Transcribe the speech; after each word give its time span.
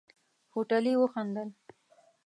هوټلي 0.53 0.93
وخندل. 1.01 1.49